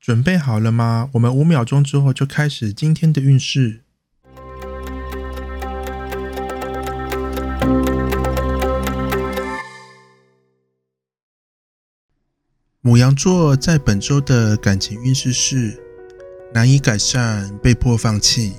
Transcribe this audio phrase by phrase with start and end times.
[0.00, 1.10] 准备好了吗？
[1.12, 3.82] 我们五秒钟之后就开始今天的运势。
[12.80, 15.78] 母羊座在本周的感情运势是
[16.54, 18.54] 难以改善，被迫放弃。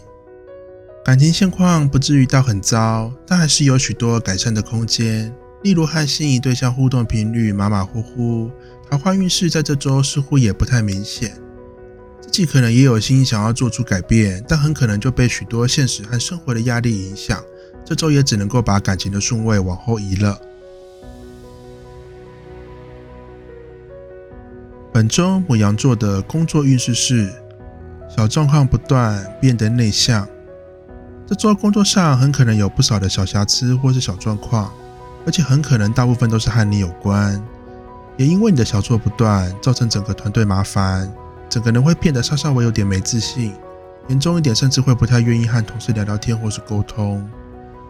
[1.03, 5.33] 感情现况不至于到很糟，但还是有许多改善的空间。
[5.63, 8.51] 例如和心仪对象互动频率马马虎虎。
[8.89, 11.37] 桃花运势在这周似乎也不太明显，
[12.19, 17.41] 自己可能也有心想要做出改变，但很可能就被许多现实和生活的压力影响。
[17.85, 20.37] 这周也只能够把感情的顺位往后移了。
[24.91, 27.31] 本周母羊座的工作运势是
[28.13, 30.27] 小状况不断，变得内向。
[31.25, 34.73] 这周工作上很可能有不少的小瑕疵或是小状况，
[35.25, 37.41] 而且很可能大部分都是和你有关。
[38.17, 41.11] 也因为你的小错不断，造成整个团队麻烦，
[41.49, 43.53] 整个人会变得稍稍微有点没自信，
[44.09, 47.27] 严重一点甚至会不太愿意和同事聊聊天或是沟通。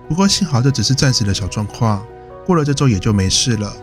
[0.08, 2.06] 不过幸好这只是暂时的小状况，
[2.46, 3.74] 过了这周也就没事了。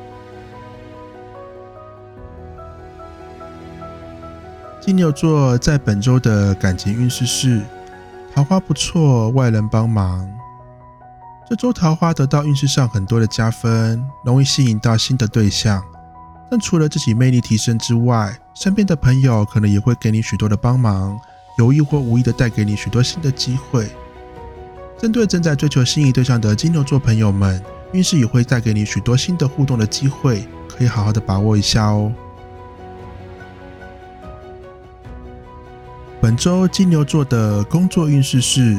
[4.81, 7.63] 金牛座在本周的感情运势是
[8.35, 10.38] 桃花不错，外人帮忙。
[11.49, 15.83] 这周桃花得到运势上很多的加分，容易吸引到新的对象。
[16.51, 21.19] 但除了自己魅力提升之外，身边的朋友可能也会给你许多的帮忙，
[21.57, 23.89] 有意或无意的带给你许多新的机会。
[24.99, 32.13] 针对正在追求心仪对象的金牛座朋友们，运势也会带给你许多新的互动的机会，可以好好的把握一下哦。
[36.21, 38.77] 本周金牛座的工作运势是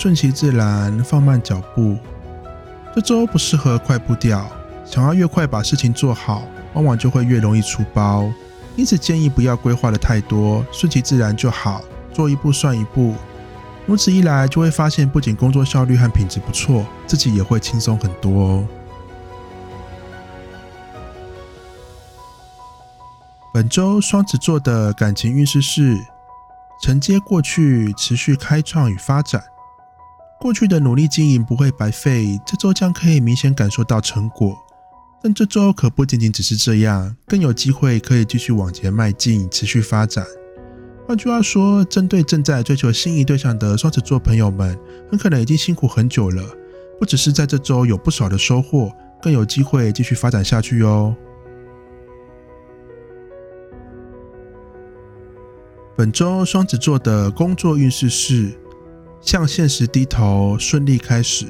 [0.00, 1.98] 顺其自然，放慢脚步。
[2.94, 4.50] 这周不适合快步调，
[4.82, 6.42] 想要越快把事情做好。
[6.72, 8.32] 往往就会越容易出包，
[8.76, 11.82] 因此建议不要规划的太多，顺其自然就好，
[12.14, 13.14] 做一步算一步。
[13.84, 18.66] 如此一来，就会发现不仅工作效率和品质不错，自己也会轻松很多哦。
[23.52, 25.98] 本周双子座的感情运势是
[26.80, 29.44] 承接过去，持续开创与发展。
[30.40, 34.56] 过去的努力经营不会白费，这周将可以明显感受到成果。
[35.22, 40.24] 但这周可不仅仅只是这样，更有机会可以继续往前迈进，持续发展。
[41.06, 44.78] 换句话说，针对正在追求心仪对象的双子座朋友们，
[45.10, 46.42] 很可能已经辛苦很久了，
[46.98, 48.90] 不只是在这周有不少的收获，
[49.20, 51.14] 更有机会继续发展下去哦。
[55.98, 58.58] 本周双子座的工作运势是
[59.20, 61.46] 向现实低头，顺利开始。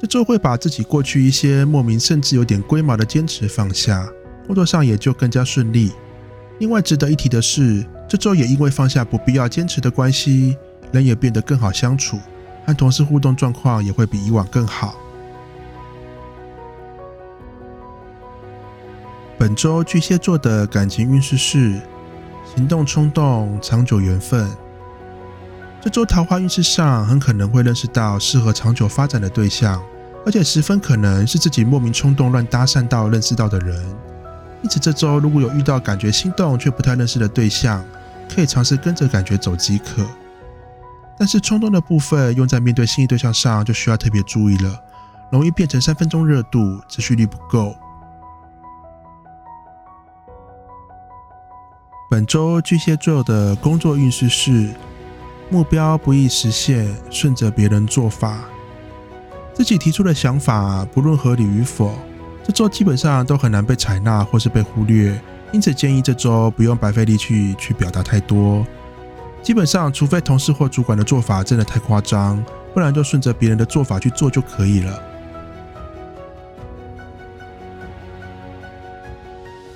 [0.00, 4.08] 这周会把自己过去一些莫名甚至有点龟毛的坚持放下，
[4.46, 5.92] 工作上也就更加顺利。
[6.58, 10.56] 另外值得一提的是，这周也因为放下不必要坚持的关系，
[10.92, 12.18] 人也变得更好相处，
[12.66, 14.96] 和同事互动状况也会比以往更好。
[19.36, 21.80] 本周巨蟹座的感情运势是
[22.54, 24.48] 行动冲动，长久缘分。
[25.80, 29.80] 这周桃花运势上很可能会认识到适合长久发展的对象，
[30.26, 33.80] 而且十分可能是自己莫名冲动乱搭讪到认识到的人。
[34.60, 37.84] 因此这周如果有遇到感觉心动却不太认识的对象，
[38.28, 40.04] 可以尝试跟着感觉走即可。
[41.16, 44.82] 但是冲动的部分用在面对心仪对象上就需要特别注意了，
[45.30, 47.76] 容易变成三分钟热度，持续力不够。
[52.10, 54.74] 本周巨蟹座的工作运势是。
[55.50, 58.44] 目标不易实现，顺着别人做法，
[59.54, 61.94] 自己提出的想法不论合理与否，
[62.44, 65.18] 这周基本上都很难被采纳或是被忽略。
[65.50, 68.66] 因此建议这周不用白费力气去表达太多，
[69.42, 72.44] 基本上除非同事或主管的做法真的太夸张，
[72.74, 75.02] 不然就顺着别人的做法去做就可以了。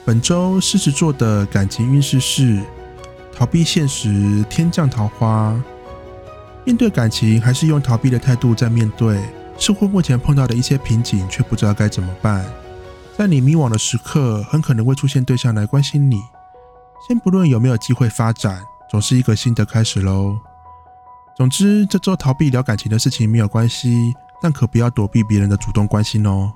[0.04, 2.60] 本周狮子座的感情运势是。
[3.34, 5.61] 逃避现实，天降桃花。
[6.64, 9.20] 面对感情，还是用逃避的态度在面对，
[9.58, 12.44] 似乎目前碰到的一些瓶颈，却不知道该怎么办。
[13.19, 16.20] 在你迷惘的时刻，很可能会出现对象来关心你。
[17.08, 20.38] 先不论有没有机会发展，总是一个新的开始喽。
[21.37, 26.52] 总之，这周逃避聊感情的事情没有关系，但可不要躲避别人的主动关心哦。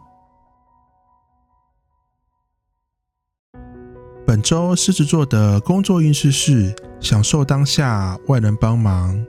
[4.26, 9.24] 本周狮子座的工作运势是享受当下，外人帮忙。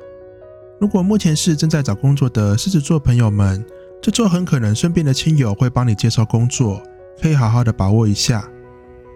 [0.79, 3.63] 如果目前是正在找工作的狮子座朋友们，
[4.01, 6.81] 这周很可能身边的亲友会帮你介绍工作，
[7.21, 8.49] 可以好好的把握一下。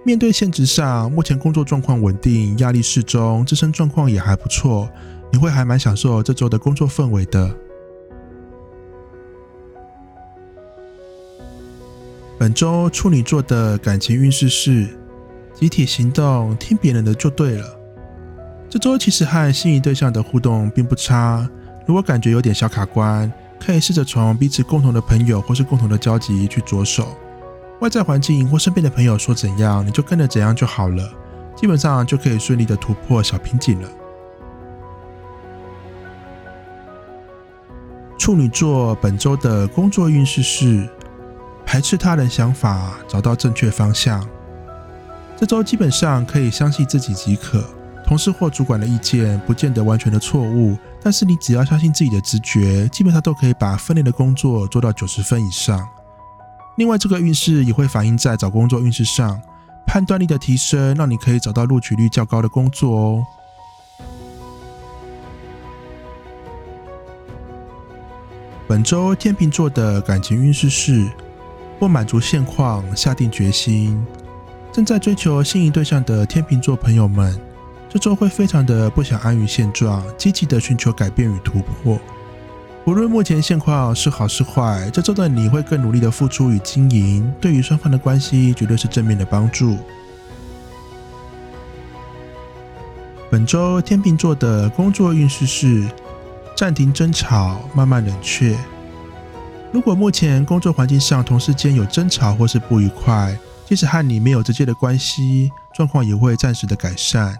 [0.06, 4.88] 面对现实上，目前工作状况稳定，压力适中，自身状况也还不错。
[5.31, 7.51] 你会还蛮享受这周的工作氛围的。
[12.38, 14.88] 本周处女座的感情运势是
[15.62, 17.78] 集体行动，听别人的就对了。
[18.68, 21.48] 这周其实和心仪对象的互动并不差，
[21.86, 23.31] 如果感觉有点小卡关，
[23.63, 27.16] 可以试着从彼此共同的朋友或是共同的交集去着手。
[27.80, 31.08] 外在环境或身边的朋友说怎样，你就跟着怎样就好了，
[31.56, 33.90] 基本上就可以顺利的突破小瓶颈了。
[38.18, 40.90] 处女座本周的工作运势是
[41.68, 44.28] 排斥他人想法，找到正确方向。
[45.41, 47.63] 这周基本上可以相信自己即可，
[48.05, 55.83] 同事或主管的意见不见得完全的错误，但是你只要相信自己的直觉，基本上都可以把分内的工作做到九十分以上。
[56.77, 59.41] 另外，这个运势也会反映在找工作运势上，
[59.88, 63.23] 判断力的提升，让你可以找到录取率较高的工作哦。
[68.67, 71.09] 本周天秤座的感情运势是
[71.79, 73.99] 不满足现况，下定决心。
[74.71, 77.38] 正在追求心仪对象的天秤座朋友们，
[77.89, 82.00] 这周会非常的不想安于现状，积极的寻求改变与突破。
[82.85, 89.77] 无论目前现况是好是坏，这周的你会更努力的付出与经营，对于双方的关系绝对是正面的帮助。
[93.29, 95.88] 本周天秤座的工作运势是。
[96.53, 98.56] 暂停争吵，慢慢冷却。
[99.71, 103.35] 如果目前工作环境上同事间有争吵或是不愉快，
[103.71, 107.39] 即使和你没有直接的关系，状况也会暂时的改善。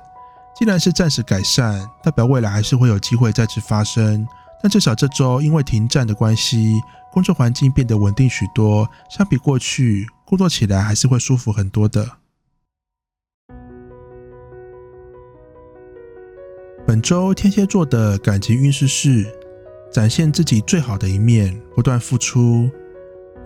[0.56, 4.26] 既然是暂时改善，代表未来还是会有机会再次发生。
[4.64, 6.80] 但至少这周因为停战的关系，
[7.12, 12.10] 工作环境变得稳定许多，相比过去，工作起来还是会舒服很多的。
[16.88, 19.26] 本周天蝎座的感情运势是
[19.92, 22.72] 展现自己最好的一面，不断付出。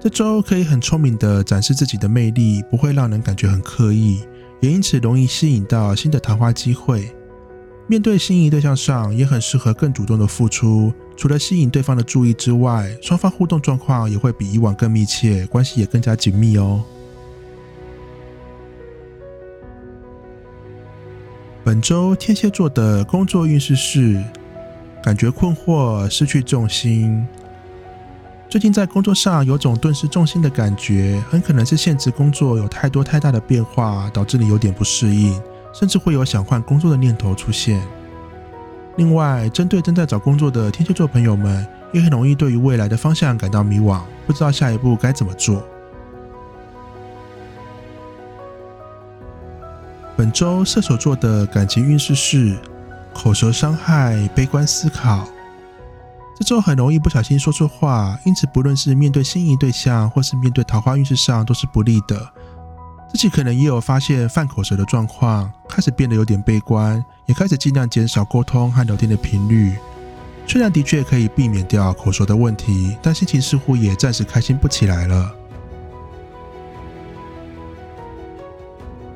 [0.06, 4.20] 这周可以很聪明的展示自己的魅力，不会让人感觉很刻意，
[4.60, 7.12] 也因此容易吸引到新的谈话机会。
[7.88, 10.94] 面对心仪对象上，也很适合更主动的付出。
[11.18, 16.84] 除了吸引对方的注意之外，双方互动状况也会比以往更密切，关系也更加紧密哦。
[21.64, 24.24] 本周天蝎座的工作运势是
[25.02, 27.26] 感觉困惑、失去重心。
[28.48, 35.42] 最近在工作上有种顿失重心的感觉，很可能是现职工作有太多太大的变化，导致你有点不适应，
[35.74, 37.86] 甚至会有想换工作的念头出现。
[38.98, 45.62] 另外，针对正在找工作的天蝎座朋友们，也很容易对于未来的方向感到迷惘，不知道下一步该怎么做。
[50.16, 52.56] 本周射手座的感情运势是
[53.14, 55.28] 口舌伤害、悲观思考。
[56.38, 62.30] 这周很容易不小心说错话，因此不论是面对心仪对象，或是面对桃花运势上，都是不利的。
[63.10, 69.78] 自己可能也有发现犯口舌的状况，开始变得有点悲观，也开始尽量减少沟通和聊天的频率。
[70.46, 75.34] 虽然的确可以避免掉口舌的问题，但心情似乎也暂时开心不起来了。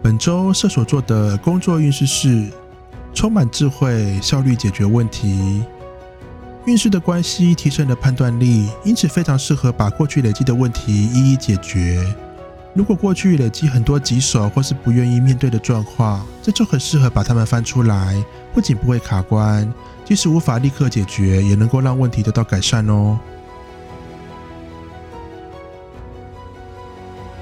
[0.02, 2.50] 本周射手座的工作运势是
[3.14, 5.62] 充满智慧、效率解决问题。
[6.70, 12.06] 运势的关系提升了判断力，因此非常适合把过去累积的问题一一解决。
[12.76, 18.24] 如果过去累积很多棘手或是不愿意面对的状况，这就很适合把它们翻出来，
[18.54, 19.74] 不仅不会卡关，
[20.06, 23.20] 即使无法立刻解决，也能够让问题得到改善哦。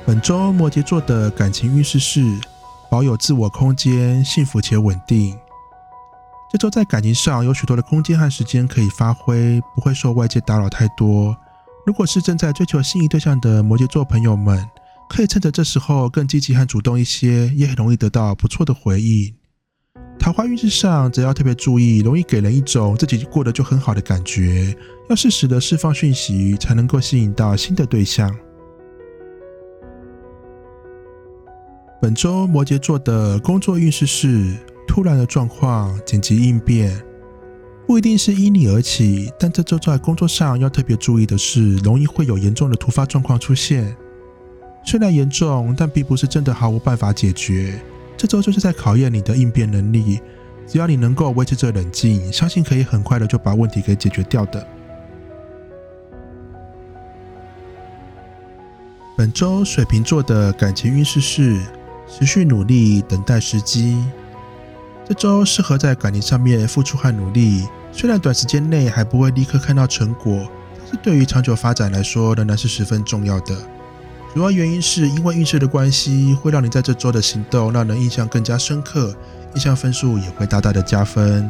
[0.05, 2.23] 本周摩羯座的感情运势是
[2.89, 5.37] 保有自我空间，幸福且稳定。
[6.49, 11.35] 这周在感情上有许多的空间和时间可以发挥，不会受外界打扰太多。
[11.85, 14.65] 如果是正在追求心仪对象的摩羯座朋友们，
[15.09, 19.35] 可以趁着这时候更积极和主动一些，也很容易得到不错的回应。
[20.17, 24.73] 桃花运势上则要特别注意，容易给人一种自己过得就很好的感觉，
[25.09, 28.33] 要适时的释放讯息，才能够吸引到新的对象。
[32.01, 34.55] 本周摩羯座的工作运势是
[34.97, 36.99] 突然的状况，紧急应变，
[37.85, 43.95] 不一定是因你而起，但这周在工作上要特别注意的是，容易会有严重的突发状况出现。
[44.83, 47.79] 虽然严重，但并不是真的毫无办法解决。
[48.17, 50.19] 这周就是在考验你的应变能力，
[50.65, 54.67] 只要你能够维持着冷静，相信可以很快的就把问题给解决掉的。
[59.15, 61.61] 本周水瓶座的感情运势是。
[62.09, 64.01] 持续努力，等待时机。
[65.07, 70.45] 这周适合在感情上面付出和努力，虽然短时间内还不会立刻看到成果，
[70.77, 73.55] 但是对于长久发展来说，仍然是十分重要的。
[74.33, 79.15] 主要原因是因为运势的关系，会让你在这周的行动让人印象更加深刻，
[79.55, 81.49] 印象分数也会大大的加分。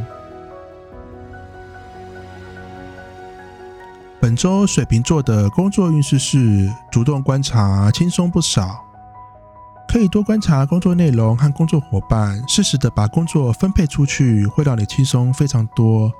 [4.20, 8.87] 本周水瓶座的工作运势是主动观察，轻松不少。
[9.88, 16.12] 可以多观察工作内容和工作伙伴，适时的把工作分配出去，会让你轻松非常多，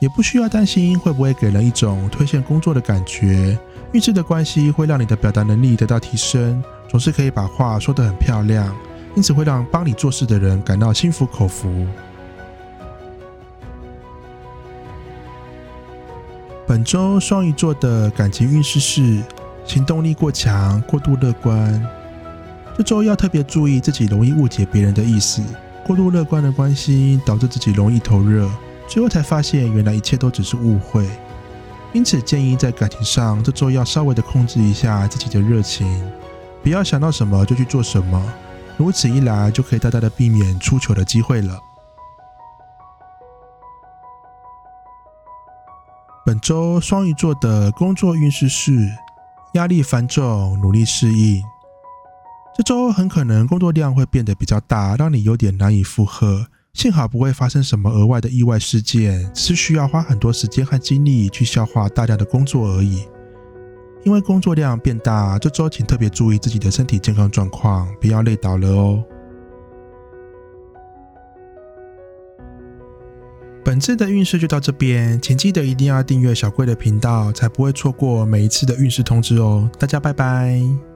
[0.00, 3.58] 也不需要担心会不会给人一种推卸工作的感觉。
[3.92, 8.76] 运势的关系会让你的表达能力得到提升，总是可以把话说得很漂亮，
[9.14, 11.86] 因此会让帮你做事的人感到心服口服。
[16.66, 19.22] 本周双鱼座的感情运势是
[19.64, 21.97] 行动力过强，过度乐观。
[22.78, 25.42] 这周要特别注意自己容易误解别人的意思，
[25.84, 28.48] 过度乐观的关系导致自己容易头热，
[28.86, 31.04] 最后才发现原来一切都只是误会。
[31.92, 36.08] 因此建议在感情上这周要稍微的控制一下自己的热情，
[36.62, 38.32] 不要想到什么就去做什么，
[38.76, 41.58] 如此一来就可以大大的避免出糗的机会了。
[46.24, 48.88] 本周双鱼座的工作运势是
[49.54, 51.42] 压力繁重，努力适应。
[52.58, 56.44] 这周很可能工作量会变得比较大，让你有点难以负荷。
[56.74, 63.04] 幸好不会发生什么额外的意外事件，只是需要花很多时间和精力去消化大量的工作而已。
[64.04, 69.04] 因为工作量变大，这周请特别注意自己的身体健康状况，不要累倒了哦。
[73.64, 79.70] 本次的运势就到这边，请记得一定要订阅小贵的频道，才不会错过每一次的运势通知哦。
[79.78, 80.87] 大家拜拜。